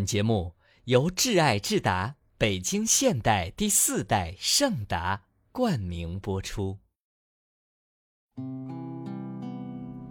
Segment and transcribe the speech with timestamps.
[0.00, 6.78] 本节目由挚爱智达北京现代第四代圣达冠名播出。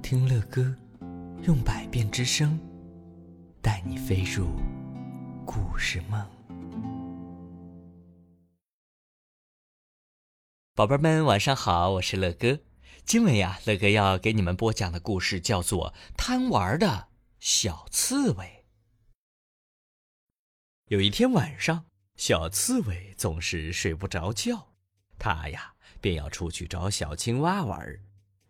[0.03, 0.77] 听乐歌，
[1.41, 2.59] 用百变之声，
[3.63, 4.49] 带你飞入
[5.43, 6.23] 故事梦。
[10.75, 12.59] 宝贝们，晚上好，我是乐哥。
[13.05, 17.07] 今晚呀，乐哥要给你们播讲的故事叫做《贪玩的
[17.39, 18.45] 小刺猬》。
[20.89, 21.85] 有一天晚上，
[22.15, 24.73] 小刺猬总是睡不着觉，
[25.19, 25.71] 它呀
[26.01, 27.87] 便要出去找小青蛙玩。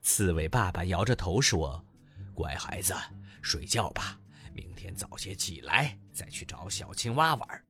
[0.02, 1.86] 刺猬爸爸摇着头说
[2.34, 2.96] ：“乖孩子，
[3.42, 4.18] 睡觉吧，
[4.54, 7.64] 明天早些起来再去找小青蛙玩。”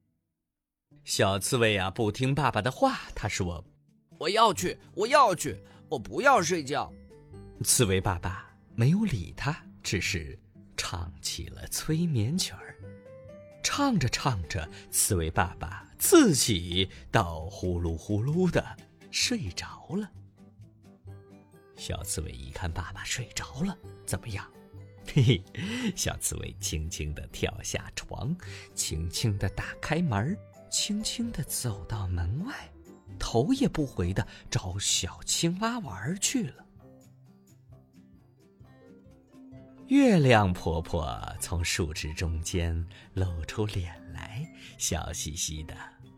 [1.04, 3.66] 小刺猬呀不听爸爸的话，他说
[4.20, 5.60] ：“我要去，我要去，
[5.90, 6.94] 我不要睡觉。”
[7.66, 10.40] 刺猬爸爸没有理他，只是
[10.78, 12.69] 唱起了催眠曲儿。
[13.72, 18.76] 唱着唱着，刺猬爸爸自己倒呼噜呼噜的
[19.12, 20.10] 睡着了。
[21.78, 24.52] 小刺猬一看爸爸睡着了，怎么样？
[25.14, 25.44] 嘿嘿，
[25.96, 28.36] 小刺猬轻轻地跳下床，
[28.74, 30.36] 轻轻地打开门，
[30.72, 32.72] 轻轻地走到门外，
[33.20, 36.66] 头也不回地找小青蛙玩去了。
[39.90, 45.76] 月亮婆婆从树枝中间露出脸来，笑嘻嘻的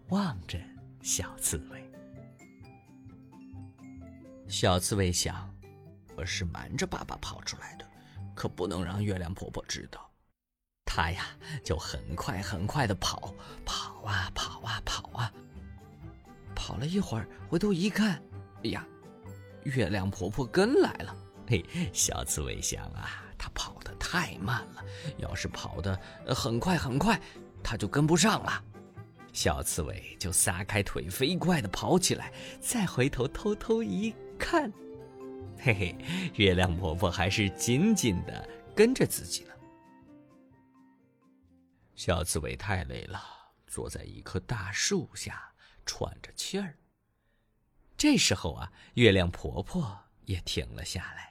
[0.09, 0.59] 望着
[1.02, 1.81] 小刺猬。
[4.50, 5.50] 小刺猬想
[6.17, 7.89] ：“我是瞒着爸爸跑出来的，
[8.36, 10.11] 可不能让月亮婆婆知道。”
[10.83, 11.28] 它呀，
[11.63, 13.33] 就很快很快的跑，
[13.66, 15.31] 跑啊跑啊跑啊。
[16.53, 18.22] 跑了一会儿，回头一看，
[18.66, 18.85] 哎呀，
[19.63, 21.16] 月亮婆婆跟来了。
[21.47, 23.23] 嘿，小刺猬想啊。
[23.42, 24.86] 他跑得太慢了，
[25.17, 27.20] 要是跑得很快很快，
[27.64, 28.64] 他就跟不上了。
[29.34, 32.31] 小刺猬就撒开腿，飞快地跑起来。
[32.59, 34.72] 再回头偷偷一看，
[35.57, 35.96] 嘿嘿，
[36.35, 39.53] 月亮婆婆还是紧紧地跟着自己呢。
[41.96, 43.19] 小刺猬太累了，
[43.66, 45.51] 坐在一棵大树下
[45.84, 46.78] 喘着气儿。
[47.97, 51.31] 这时候啊，月亮婆婆也停了下来。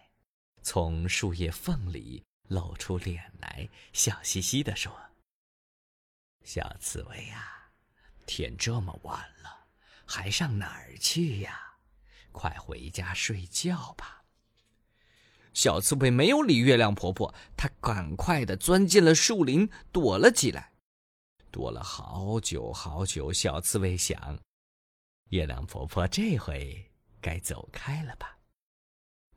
[0.62, 4.92] 从树叶缝里露出脸来，笑嘻嘻地说
[6.44, 7.70] ：“小刺猬呀，
[8.26, 9.66] 天这么晚了，
[10.04, 11.76] 还上哪儿去呀？
[12.32, 14.24] 快回家睡觉吧。”
[15.52, 20.72] 小刺猬没有理月亮婆婆，它赶快的钻进了树林，躲了起来。
[21.50, 24.38] 躲了好久好久，小刺猬想：
[25.30, 28.36] 月亮婆婆这回该走开了吧。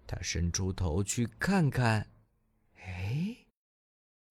[0.05, 2.07] 他伸出头去看看，
[2.83, 3.35] 哎，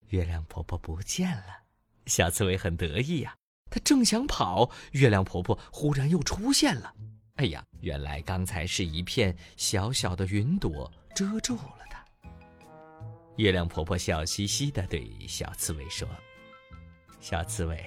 [0.10, 1.64] 月亮婆婆不见了。
[2.08, 3.36] 小刺猬很得意呀，
[3.70, 6.94] 他正想跑，月亮婆婆忽然又出现了。
[7.36, 12.06] 哎呀，原来刚才是一片小小的云朵遮住了它。
[13.38, 16.08] 月亮婆婆笑嘻嘻的对小刺猬说
[17.20, 17.84] ：“小刺猬，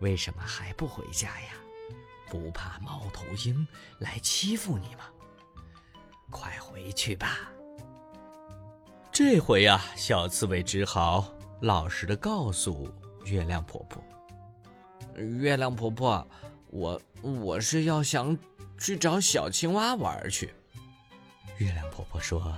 [0.00, 1.52] 为什么还不回家呀？
[2.28, 3.66] 不怕猫头鹰
[3.98, 5.10] 来欺负你吗？”
[6.30, 7.50] 快回去吧。
[9.10, 12.92] 这回呀，小刺猬只好老实的告诉
[13.24, 14.02] 月亮婆婆
[15.16, 16.26] ：“月亮婆婆，
[16.68, 18.36] 我我是要想
[18.78, 20.52] 去找小青蛙玩去。”
[21.56, 22.54] 月亮婆婆说：“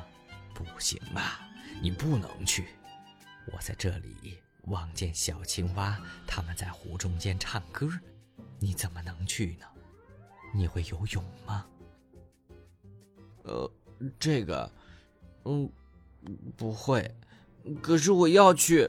[0.52, 1.48] 不行啊，
[1.80, 2.70] 你不能去。
[3.52, 5.96] 我在这里望见小青蛙，
[6.26, 7.88] 它们在湖中间唱歌，
[8.58, 9.66] 你怎么能去呢？
[10.52, 11.64] 你会游泳吗？”
[13.48, 13.70] 呃，
[14.20, 14.70] 这个，
[15.44, 15.70] 嗯，
[16.54, 17.10] 不会，
[17.80, 18.88] 可是我要去。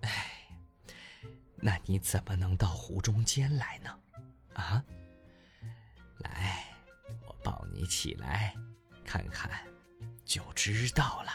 [0.00, 0.26] 哎，
[1.54, 3.98] 那你怎么能到湖中间来呢？
[4.54, 4.84] 啊，
[6.18, 6.64] 来，
[7.24, 8.52] 我抱你起来，
[9.04, 9.48] 看看，
[10.24, 11.30] 就知道了。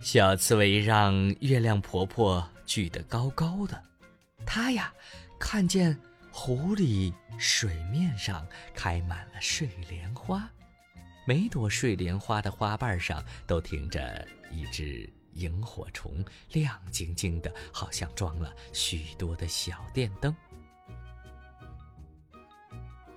[0.00, 3.82] 小刺猬让月亮婆婆举得高高的，
[4.44, 4.92] 她呀，
[5.40, 5.98] 看见。
[6.38, 10.48] 湖里水面上开满了睡莲花，
[11.26, 20.34] 每朵睡莲花的花瓣上都停着一只萤火虫，亮晶晶的，好像装了许多的小电灯。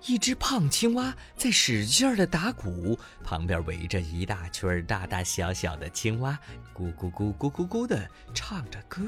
[0.06, 6.40] 一只胖青蛙在使劲儿的打鼓，旁边围着一大群大大小小的青蛙，
[6.74, 9.02] 咕咕咕咕咕咕的唱着歌。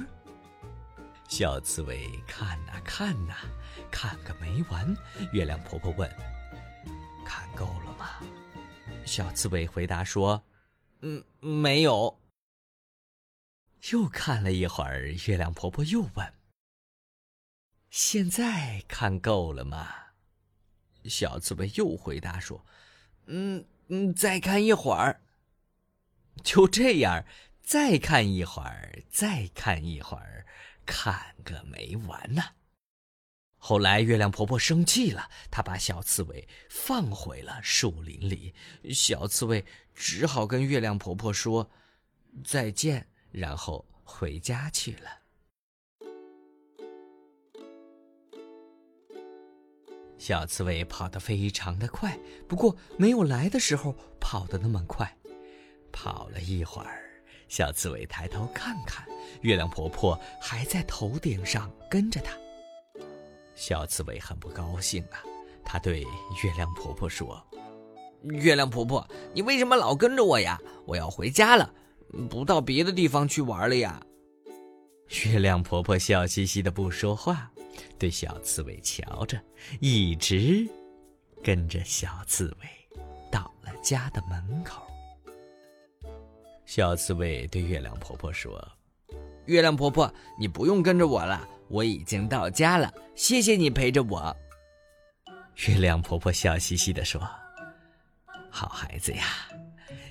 [1.31, 3.33] 小刺猬看呐看呐，
[3.89, 4.93] 看个没完。
[5.31, 6.13] 月亮婆婆问
[7.25, 8.19] ：“看够了吗？”
[9.07, 10.43] 小刺猬回答说
[10.99, 12.19] ：“嗯，没有。”
[13.93, 16.33] 又看了一会儿，月亮婆婆又问
[17.89, 19.87] ：“现在看够了吗？”
[21.07, 22.65] 小刺猬又回答说
[23.27, 25.21] ：“嗯嗯，再看一会儿。”
[26.43, 27.23] 就这样，
[27.63, 30.40] 再看一会儿，再看一会儿，
[30.91, 32.43] 看个没完呢。
[33.55, 38.53] 后来，月亮婆婆生气了，她把小刺猬放回了树林里。
[38.91, 39.63] 小刺猬
[39.95, 41.71] 只好跟月亮婆婆说
[42.43, 45.19] 再见，然后回家去了。
[50.17, 55.17] 小刺猬跑得非常的快，不过没有来的时候跑得那么快。
[55.93, 57.10] 跑了一会儿，
[57.51, 59.05] 小刺猬抬头看看，
[59.41, 62.31] 月亮婆婆还在头顶上跟着它。
[63.55, 65.19] 小刺猬很不高兴啊，
[65.65, 67.45] 它对月亮婆婆说
[68.23, 70.57] ：“月亮婆婆，你为什么老跟着我呀？
[70.85, 71.69] 我要回家了，
[72.29, 74.01] 不到别的地方去玩了呀。”
[75.25, 77.51] 月亮婆婆笑嘻嘻的不说话。
[77.99, 79.37] 对小刺猬瞧着，
[79.81, 80.65] 一直
[81.43, 82.97] 跟着小刺猬
[83.29, 84.83] 到了家的门口。
[86.73, 88.65] 小刺猬对月亮婆婆说
[89.45, 90.09] ：“月亮婆婆，
[90.39, 92.89] 你不用跟着我了，我已经到家了。
[93.13, 94.33] 谢谢你陪着我。”
[95.67, 97.19] 月亮婆婆笑嘻嘻地说
[98.49, 99.25] ：“好孩子呀，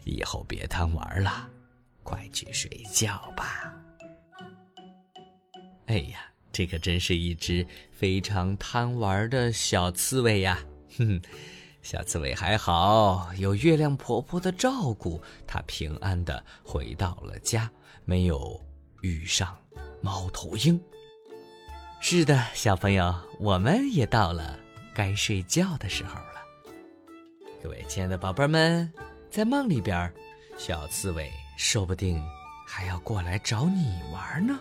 [0.05, 1.49] 以后别贪玩了，
[2.03, 3.75] 快去睡觉吧。”
[5.89, 6.27] 哎呀！
[6.53, 10.59] 这可真是一只非常贪玩的小刺猬呀！
[10.99, 11.23] 哼，
[11.83, 17.71] 小刺猬还好，有月亮婆婆的照顾，它平安的回到了家，
[18.05, 18.61] 没有
[19.01, 19.57] 遇上
[20.01, 20.81] 猫头鹰。
[22.01, 24.59] 是的，小朋友，我们也到了
[24.95, 26.43] 该睡觉的时候了。
[27.63, 28.91] 各位亲爱的宝贝们，
[29.31, 30.13] 在梦里边，
[30.57, 32.23] 小刺猬说不定
[32.67, 34.59] 还要过来找你玩呢。